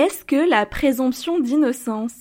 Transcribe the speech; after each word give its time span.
Qu'est-ce 0.00 0.24
que 0.24 0.48
la 0.48 0.64
présomption 0.64 1.40
d'innocence? 1.40 2.14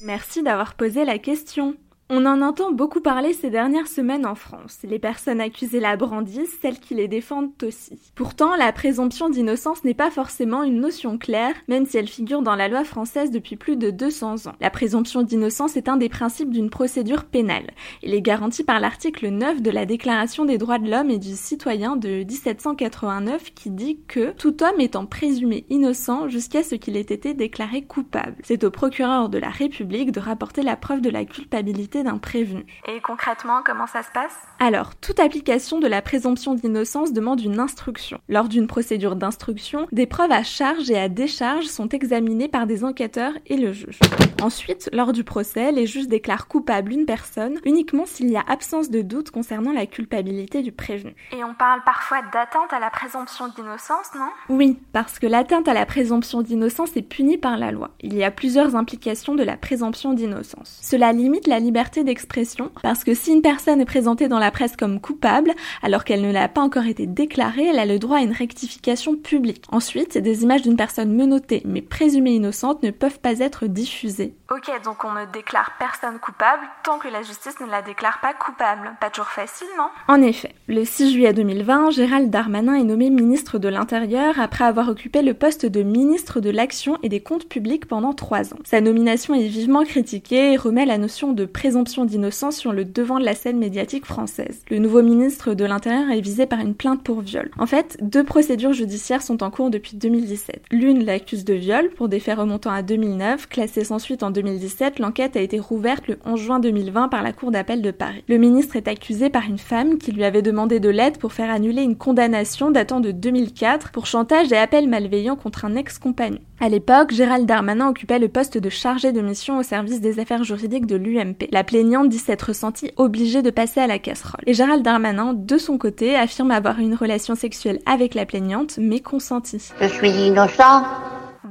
Merci 0.00 0.42
d'avoir 0.42 0.74
posé 0.74 1.04
la 1.04 1.20
question. 1.20 1.76
On 2.14 2.26
en 2.26 2.42
entend 2.42 2.72
beaucoup 2.72 3.00
parler 3.00 3.32
ces 3.32 3.48
dernières 3.48 3.86
semaines 3.86 4.26
en 4.26 4.34
France. 4.34 4.80
Les 4.84 4.98
personnes 4.98 5.40
accusées 5.40 5.80
la 5.80 5.96
brandissent, 5.96 6.58
celles 6.60 6.78
qui 6.78 6.94
les 6.94 7.08
défendent 7.08 7.52
aussi. 7.62 7.98
Pourtant, 8.14 8.54
la 8.54 8.70
présomption 8.70 9.30
d'innocence 9.30 9.82
n'est 9.82 9.94
pas 9.94 10.10
forcément 10.10 10.62
une 10.62 10.78
notion 10.78 11.16
claire, 11.16 11.54
même 11.68 11.86
si 11.86 11.96
elle 11.96 12.08
figure 12.08 12.42
dans 12.42 12.54
la 12.54 12.68
loi 12.68 12.84
française 12.84 13.30
depuis 13.30 13.56
plus 13.56 13.76
de 13.76 13.90
200 13.90 14.46
ans. 14.46 14.52
La 14.60 14.68
présomption 14.68 15.22
d'innocence 15.22 15.78
est 15.78 15.88
un 15.88 15.96
des 15.96 16.10
principes 16.10 16.50
d'une 16.50 16.68
procédure 16.68 17.24
pénale. 17.24 17.70
Il 18.02 18.12
est 18.12 18.20
garanti 18.20 18.62
par 18.62 18.78
l'article 18.78 19.30
9 19.30 19.62
de 19.62 19.70
la 19.70 19.86
Déclaration 19.86 20.44
des 20.44 20.58
droits 20.58 20.78
de 20.78 20.90
l'homme 20.90 21.08
et 21.08 21.18
du 21.18 21.34
citoyen 21.34 21.96
de 21.96 22.24
1789 22.24 23.54
qui 23.54 23.70
dit 23.70 24.00
que 24.06 24.32
tout 24.32 24.62
homme 24.62 24.80
étant 24.82 25.06
présumé 25.06 25.64
innocent 25.70 26.28
jusqu'à 26.28 26.62
ce 26.62 26.74
qu'il 26.74 26.98
ait 26.98 27.00
été 27.00 27.32
déclaré 27.32 27.80
coupable. 27.80 28.36
C'est 28.42 28.64
au 28.64 28.70
procureur 28.70 29.30
de 29.30 29.38
la 29.38 29.48
République 29.48 30.12
de 30.12 30.20
rapporter 30.20 30.60
la 30.60 30.76
preuve 30.76 31.00
de 31.00 31.08
la 31.08 31.24
culpabilité 31.24 32.01
d'un 32.02 32.18
prévenu. 32.18 32.64
Et 32.88 33.00
concrètement, 33.00 33.62
comment 33.64 33.86
ça 33.86 34.02
se 34.02 34.10
passe? 34.12 34.36
Alors, 34.58 34.94
toute 34.96 35.20
application 35.20 35.80
de 35.80 35.86
la 35.86 36.02
présomption 36.02 36.54
d'innocence 36.54 37.12
demande 37.12 37.40
une 37.40 37.60
instruction. 37.60 38.20
Lors 38.28 38.48
d'une 38.48 38.66
procédure 38.66 39.16
d'instruction, 39.16 39.86
des 39.92 40.06
preuves 40.06 40.32
à 40.32 40.42
charge 40.42 40.90
et 40.90 40.98
à 40.98 41.08
décharge 41.08 41.66
sont 41.66 41.88
examinées 41.88 42.48
par 42.48 42.66
des 42.66 42.84
enquêteurs 42.84 43.32
et 43.46 43.56
le 43.56 43.72
juge. 43.72 43.98
Ensuite, 44.40 44.88
lors 44.92 45.12
du 45.12 45.24
procès, 45.24 45.72
les 45.72 45.86
juges 45.86 46.08
déclarent 46.08 46.48
coupable 46.48 46.92
une 46.92 47.06
personne 47.06 47.58
uniquement 47.64 48.06
s'il 48.06 48.30
y 48.30 48.36
a 48.36 48.44
absence 48.48 48.90
de 48.90 49.02
doute 49.02 49.30
concernant 49.30 49.72
la 49.72 49.86
culpabilité 49.86 50.62
du 50.62 50.72
prévenu. 50.72 51.14
Et 51.36 51.44
on 51.44 51.54
parle 51.54 51.82
parfois 51.84 52.22
d'atteinte 52.32 52.72
à 52.72 52.80
la 52.80 52.90
présomption 52.90 53.48
d'innocence, 53.48 54.06
non? 54.16 54.28
Oui, 54.48 54.78
parce 54.92 55.18
que 55.18 55.26
l'atteinte 55.26 55.68
à 55.68 55.74
la 55.74 55.86
présomption 55.86 56.42
d'innocence 56.42 56.96
est 56.96 57.02
punie 57.02 57.38
par 57.38 57.56
la 57.56 57.72
loi. 57.72 57.90
Il 58.00 58.14
y 58.14 58.24
a 58.24 58.30
plusieurs 58.30 58.76
implications 58.76 59.34
de 59.34 59.42
la 59.42 59.56
présomption 59.56 60.12
d'innocence. 60.14 60.78
Cela 60.82 61.12
limite 61.12 61.46
la 61.46 61.58
liberté 61.58 61.91
d'expression, 62.00 62.72
parce 62.82 63.04
que 63.04 63.14
si 63.14 63.32
une 63.32 63.42
personne 63.42 63.80
est 63.80 63.86
présentée 63.86 64.28
dans 64.28 64.38
la 64.38 64.50
presse 64.50 64.76
comme 64.76 65.00
coupable, 65.00 65.52
alors 65.82 66.04
qu'elle 66.04 66.22
ne 66.22 66.32
l'a 66.32 66.48
pas 66.48 66.62
encore 66.62 66.86
été 66.86 67.06
déclarée, 67.06 67.66
elle 67.66 67.78
a 67.78 67.86
le 67.86 67.98
droit 67.98 68.16
à 68.18 68.22
une 68.22 68.32
rectification 68.32 69.16
publique. 69.16 69.64
Ensuite, 69.70 70.16
des 70.16 70.42
images 70.42 70.62
d'une 70.62 70.76
personne 70.76 71.14
menottée 71.14 71.62
mais 71.64 71.82
présumée 71.82 72.32
innocente 72.32 72.82
ne 72.82 72.90
peuvent 72.90 73.20
pas 73.20 73.38
être 73.40 73.66
diffusées. 73.66 74.34
Ok, 74.50 74.70
donc 74.84 75.04
on 75.04 75.12
ne 75.12 75.24
déclare 75.32 75.72
personne 75.78 76.18
coupable 76.18 76.62
tant 76.84 76.98
que 76.98 77.08
la 77.08 77.22
justice 77.22 77.58
ne 77.60 77.66
la 77.66 77.82
déclare 77.82 78.20
pas 78.20 78.34
coupable. 78.34 78.92
Pas 79.00 79.10
toujours 79.10 79.28
facile, 79.28 79.66
non? 79.76 79.88
En 80.08 80.22
effet, 80.22 80.54
le 80.68 80.84
6 80.84 81.12
juillet 81.12 81.32
2020, 81.32 81.90
Gérald 81.90 82.30
Darmanin 82.30 82.74
est 82.74 82.84
nommé 82.84 83.10
ministre 83.10 83.58
de 83.58 83.68
l'Intérieur 83.68 84.40
après 84.40 84.64
avoir 84.64 84.88
occupé 84.88 85.22
le 85.22 85.34
poste 85.34 85.66
de 85.66 85.82
ministre 85.82 86.40
de 86.40 86.50
l'Action 86.50 86.98
et 87.02 87.08
des 87.08 87.20
Comptes 87.20 87.48
Publics 87.48 87.86
pendant 87.86 88.12
trois 88.12 88.52
ans. 88.52 88.58
Sa 88.64 88.80
nomination 88.80 89.34
est 89.34 89.48
vivement 89.48 89.84
critiquée 89.84 90.52
et 90.52 90.56
remet 90.56 90.86
la 90.86 90.98
notion 90.98 91.32
de 91.32 91.44
présomption 91.44 91.71
d'innocence 92.04 92.56
sur 92.56 92.72
le 92.72 92.84
devant 92.84 93.18
de 93.18 93.24
la 93.24 93.34
scène 93.34 93.58
médiatique 93.58 94.06
française. 94.06 94.62
Le 94.70 94.78
nouveau 94.78 95.02
ministre 95.02 95.54
de 95.54 95.64
l'Intérieur 95.64 96.10
est 96.10 96.20
visé 96.20 96.46
par 96.46 96.60
une 96.60 96.74
plainte 96.74 97.02
pour 97.02 97.20
viol. 97.20 97.50
En 97.58 97.66
fait, 97.66 97.96
deux 98.00 98.24
procédures 98.24 98.72
judiciaires 98.72 99.22
sont 99.22 99.42
en 99.42 99.50
cours 99.50 99.70
depuis 99.70 99.96
2017. 99.96 100.64
L'une 100.70 101.04
l'accuse 101.04 101.44
de 101.44 101.54
viol 101.54 101.90
pour 101.90 102.08
des 102.08 102.20
faits 102.20 102.38
remontant 102.38 102.70
à 102.70 102.82
2009, 102.82 103.48
classée 103.48 103.84
sans 103.84 103.98
suite 103.98 104.22
en 104.22 104.30
2017, 104.30 104.98
l'enquête 104.98 105.36
a 105.36 105.40
été 105.40 105.58
rouverte 105.58 106.08
le 106.08 106.18
11 106.24 106.40
juin 106.40 106.60
2020 106.60 107.08
par 107.08 107.22
la 107.22 107.32
Cour 107.32 107.50
d'appel 107.50 107.82
de 107.82 107.90
Paris. 107.90 108.24
Le 108.28 108.36
ministre 108.36 108.76
est 108.76 108.88
accusé 108.88 109.30
par 109.30 109.44
une 109.44 109.58
femme 109.58 109.98
qui 109.98 110.12
lui 110.12 110.24
avait 110.24 110.42
demandé 110.42 110.80
de 110.80 110.88
l'aide 110.88 111.18
pour 111.18 111.32
faire 111.32 111.50
annuler 111.50 111.82
une 111.82 111.96
condamnation 111.96 112.70
datant 112.70 113.00
de 113.00 113.10
2004 113.10 113.90
pour 113.92 114.06
chantage 114.06 114.52
et 114.52 114.56
appel 114.56 114.88
malveillant 114.88 115.36
contre 115.36 115.64
un 115.64 115.74
ex-compagnon. 115.74 116.38
À 116.60 116.68
l'époque, 116.68 117.10
Gérald 117.12 117.44
Darmanin 117.44 117.88
occupait 117.88 118.20
le 118.20 118.28
poste 118.28 118.56
de 118.56 118.68
chargé 118.68 119.10
de 119.10 119.20
mission 119.20 119.58
au 119.58 119.64
service 119.64 120.00
des 120.00 120.20
affaires 120.20 120.44
juridiques 120.44 120.86
de 120.86 120.94
l'UMP. 120.94 121.48
Plaignante 121.64 122.08
dit 122.08 122.18
s'être 122.18 122.52
sentie 122.52 122.90
obligée 122.96 123.42
de 123.42 123.50
passer 123.50 123.80
à 123.80 123.86
la 123.86 123.98
casserole. 123.98 124.42
Et 124.46 124.54
Gérald 124.54 124.82
Darmanin, 124.82 125.34
de 125.34 125.58
son 125.58 125.78
côté, 125.78 126.16
affirme 126.16 126.50
avoir 126.50 126.78
une 126.78 126.94
relation 126.94 127.34
sexuelle 127.34 127.80
avec 127.86 128.14
la 128.14 128.26
plaignante, 128.26 128.78
mais 128.78 129.00
consentie. 129.00 129.70
Je 129.80 129.86
suis 129.86 130.10
innocent. 130.10 130.82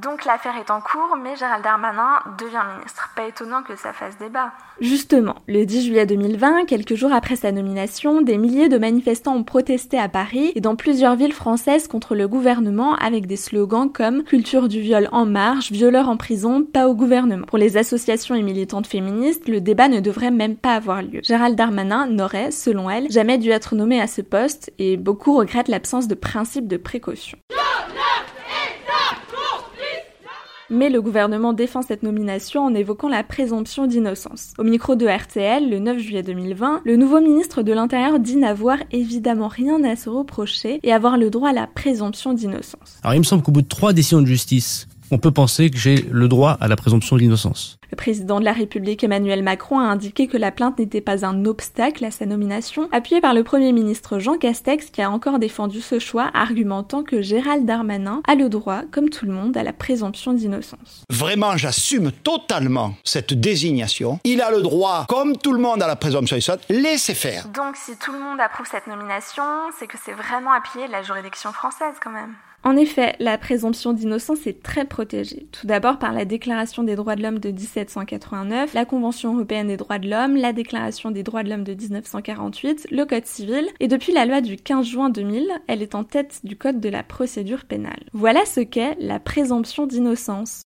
Donc 0.01 0.25
l'affaire 0.25 0.56
est 0.57 0.72
en 0.72 0.81
cours, 0.81 1.16
mais 1.22 1.35
Gérald 1.35 1.63
Darmanin 1.63 2.22
devient 2.39 2.63
ministre. 2.75 3.12
Pas 3.16 3.28
étonnant 3.28 3.62
que 3.62 3.75
ça 3.75 3.94
fasse 3.94 4.17
débat. 4.17 4.51
Justement, 4.79 5.35
le 5.47 5.63
10 5.63 5.85
juillet 5.85 6.07
2020, 6.07 6.66
quelques 6.66 6.95
jours 6.95 7.13
après 7.13 7.35
sa 7.35 7.51
nomination, 7.51 8.22
des 8.22 8.38
milliers 8.38 8.69
de 8.69 8.79
manifestants 8.79 9.35
ont 9.35 9.44
protesté 9.44 10.00
à 10.00 10.09
Paris 10.09 10.53
et 10.56 10.62
dans 10.62 10.75
plusieurs 10.75 11.16
villes 11.16 11.34
françaises 11.34 11.88
contre 11.88 12.16
le 12.16 12.28
gouvernement 12.28 12.95
avec 12.95 13.28
des 13.28 13.35
slogans 13.35 13.91
comme 13.91 14.23
Culture 14.23 14.69
du 14.69 14.81
viol 14.81 15.07
en 15.12 15.28
marche, 15.28 15.72
violeur 15.72 16.09
en 16.09 16.18
prison, 16.18 16.63
pas 16.63 16.88
au 16.88 16.95
gouvernement. 16.95 17.45
Pour 17.45 17.59
les 17.59 17.78
associations 17.78 18.33
et 18.33 18.41
militantes 18.41 18.88
féministes, 18.88 19.47
le 19.47 19.62
débat 19.62 19.88
ne 19.88 20.00
devrait 20.00 20.31
même 20.31 20.56
pas 20.56 20.73
avoir 20.73 21.03
lieu. 21.03 21.19
Gérald 21.22 21.56
Darmanin 21.56 22.07
n'aurait, 22.07 22.50
selon 22.50 22.89
elle, 22.89 23.12
jamais 23.12 23.38
dû 23.38 23.51
être 23.51 23.75
nommé 23.75 24.01
à 24.01 24.07
ce 24.07 24.22
poste 24.22 24.72
et 24.79 24.97
beaucoup 24.97 25.38
regrettent 25.38 25.68
l'absence 25.68 26.07
de 26.07 26.16
principe 26.16 26.68
de 26.68 26.78
précaution. 26.78 27.38
Mais 30.71 30.89
le 30.89 31.01
gouvernement 31.01 31.53
défend 31.53 31.81
cette 31.81 32.01
nomination 32.01 32.63
en 32.63 32.73
évoquant 32.73 33.09
la 33.09 33.23
présomption 33.23 33.85
d'innocence. 33.85 34.53
Au 34.57 34.63
micro 34.63 34.95
de 34.95 35.05
RTL, 35.05 35.69
le 35.69 35.79
9 35.79 35.99
juillet 35.99 36.23
2020, 36.23 36.81
le 36.85 36.95
nouveau 36.95 37.19
ministre 37.19 37.61
de 37.61 37.73
l'Intérieur 37.73 38.19
dit 38.19 38.37
n'avoir 38.37 38.77
évidemment 38.91 39.49
rien 39.49 39.83
à 39.83 39.95
se 39.95 40.09
reprocher 40.09 40.79
et 40.81 40.93
avoir 40.93 41.17
le 41.17 41.29
droit 41.29 41.49
à 41.49 41.53
la 41.53 41.67
présomption 41.67 42.33
d'innocence. 42.33 42.99
Alors 43.03 43.13
il 43.13 43.19
me 43.19 43.23
semble 43.23 43.43
qu'au 43.43 43.51
bout 43.51 43.61
de 43.61 43.67
trois 43.67 43.93
décisions 43.93 44.21
de 44.21 44.27
justice, 44.27 44.87
on 45.11 45.17
peut 45.17 45.31
penser 45.31 45.69
que 45.69 45.77
j'ai 45.77 46.05
le 46.09 46.27
droit 46.27 46.57
à 46.61 46.67
la 46.67 46.75
présomption 46.75 47.17
d'innocence. 47.17 47.77
Le 47.91 47.97
président 47.97 48.39
de 48.39 48.45
la 48.45 48.53
République 48.53 49.03
Emmanuel 49.03 49.44
Macron 49.44 49.79
a 49.79 49.83
indiqué 49.83 50.27
que 50.27 50.38
la 50.38 50.51
plainte 50.51 50.79
n'était 50.79 51.01
pas 51.01 51.25
un 51.25 51.44
obstacle 51.44 52.05
à 52.05 52.11
sa 52.11 52.25
nomination, 52.25 52.88
appuyé 52.94 53.19
par 53.19 53.33
le 53.33 53.44
Premier 53.44 53.73
ministre 53.73 54.19
Jean 54.19 54.38
Castex 54.38 54.89
qui 54.89 55.01
a 55.01 55.11
encore 55.11 55.39
défendu 55.39 55.81
ce 55.81 56.00
choix, 56.00 56.31
argumentant 56.33 57.03
que 57.03 57.21
Gérald 57.21 57.66
Darmanin 57.66 58.21
a 58.27 58.35
le 58.35 58.47
droit, 58.47 58.83
comme 58.91 59.09
tout 59.09 59.25
le 59.25 59.33
monde, 59.33 59.57
à 59.57 59.63
la 59.63 59.73
présomption 59.73 60.33
d'innocence. 60.33 61.03
Vraiment, 61.09 61.57
j'assume 61.57 62.13
totalement 62.13 62.95
cette 63.03 63.33
désignation. 63.33 64.19
Il 64.23 64.41
a 64.41 64.51
le 64.51 64.61
droit, 64.61 65.05
comme 65.09 65.35
tout 65.35 65.51
le 65.51 65.59
monde, 65.59 65.83
à 65.83 65.88
la 65.88 65.97
présomption 65.97 66.38
d'innocence. 66.38 66.61
Laissez 66.69 67.13
faire. 67.13 67.50
Donc 67.50 67.75
si 67.75 67.97
tout 67.97 68.13
le 68.13 68.19
monde 68.19 68.39
approuve 68.39 68.67
cette 68.71 68.88
nomination, 68.88 69.44
c'est 69.77 69.88
que 69.88 69.97
c'est 70.03 70.13
vraiment 70.13 70.53
appuyé 70.53 70.88
de 70.88 70.91
la 70.91 71.03
juridiction 71.03 71.51
française 71.51 71.95
quand 72.01 72.11
même. 72.11 72.35
En 72.63 72.77
effet, 72.77 73.16
la 73.19 73.39
présomption 73.39 73.91
d'innocence 73.91 74.45
est 74.45 74.61
très 74.61 74.85
protégée. 74.85 75.00
Tout 75.06 75.67
d'abord 75.67 76.00
par 76.00 76.13
la 76.13 76.25
Déclaration 76.25 76.84
des 76.84 76.95
droits 76.95 77.16
de 77.16 77.23
l'homme 77.23 77.39
de 77.39 77.50
1789, 77.50 78.73
la 78.73 78.85
Convention 78.85 79.35
européenne 79.35 79.67
des 79.67 79.78
droits 79.78 80.00
de 80.00 80.09
l'homme, 80.09 80.35
la 80.35 80.53
Déclaration 80.53 81.12
des 81.12 81.23
droits 81.23 81.44
de 81.44 81.50
l'homme 81.50 81.63
de 81.63 81.73
1948, 81.73 82.88
le 82.91 83.06
Code 83.06 83.25
civil, 83.25 83.67
et 83.79 83.88
depuis 83.88 84.13
la 84.13 84.25
loi 84.25 84.41
du 84.41 84.57
15 84.57 84.85
juin 84.85 85.09
2000, 85.09 85.47
elle 85.67 85.81
est 85.81 85.95
en 85.95 86.03
tête 86.03 86.41
du 86.44 86.56
Code 86.56 86.79
de 86.79 86.89
la 86.89 87.03
procédure 87.03 87.66
pénale. 87.66 88.03
Voilà 88.13 88.45
ce 88.45 88.62
qu'est 88.62 88.95
la 89.00 89.19
présomption 89.19 89.88
d'innocence. 89.88 90.63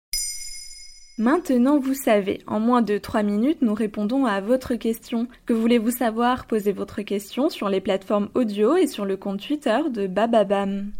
Maintenant, 1.17 1.79
vous 1.79 1.96
savez, 1.96 2.40
en 2.47 2.61
moins 2.61 2.81
de 2.81 2.97
3 2.97 3.23
minutes, 3.23 3.61
nous 3.61 3.73
répondons 3.73 4.25
à 4.25 4.40
votre 4.40 4.75
question. 4.75 5.28
Que 5.46 5.51
voulez-vous 5.51 5.91
savoir? 5.91 6.46
Posez 6.46 6.72
votre 6.72 7.01
question 7.01 7.50
sur 7.50 7.67
les 7.67 7.81
plateformes 7.81 8.29
audio 8.35 8.78
et 8.78 8.88
sur 8.88 9.03
le 9.03 9.17
compte 9.17 9.46
Twitter 9.46 9.79
de 9.91 10.07
Bababam. 10.07 10.91